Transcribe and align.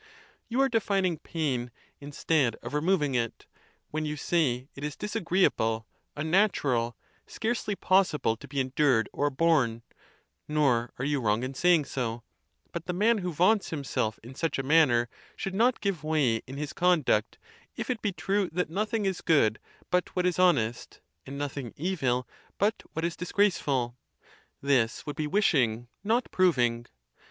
You 0.49 0.59
are 0.61 0.67
defining 0.67 1.19
pain, 1.19 1.69
instead 1.99 2.55
of 2.63 2.73
removing 2.73 3.13
it, 3.13 3.45
when 3.91 4.03
you 4.03 4.17
say, 4.17 4.67
it 4.73 4.83
is 4.83 4.95
disagreeable, 4.95 5.85
unnatural, 6.15 6.97
scarcely 7.27 7.75
possible 7.75 8.35
to 8.37 8.47
be 8.47 8.59
endured 8.59 9.09
or 9.13 9.29
borne, 9.29 9.83
nor 10.47 10.91
are 10.97 11.05
you 11.05 11.21
wrong 11.21 11.43
in 11.43 11.53
saying 11.53 11.85
so: 11.85 12.23
but 12.71 12.87
the 12.87 12.93
man 12.93 13.19
who 13.19 13.31
vaunts 13.31 13.69
himself 13.69 14.19
in 14.23 14.33
such 14.33 14.57
a 14.57 14.63
manner 14.63 15.07
should 15.35 15.53
not 15.53 15.81
give 15.81 16.03
way 16.03 16.37
in 16.47 16.57
his 16.57 16.73
conduct, 16.73 17.37
if 17.75 17.87
it 17.91 18.01
be 18.01 18.11
true 18.11 18.49
that 18.51 18.71
nothing 18.71 19.05
is 19.05 19.21
good 19.21 19.59
but 19.91 20.15
what 20.15 20.25
is 20.25 20.39
honest, 20.39 20.99
and 21.27 21.37
nothing 21.37 21.75
evil 21.77 22.27
but 22.57 22.81
what 22.93 23.05
is 23.05 23.15
disgrace 23.15 23.59
ful. 23.59 23.95
This 24.63 25.05
would 25.05 25.15
be 25.15 25.27
wishing, 25.27 25.89
not 26.03 26.31
proving. 26.31 26.87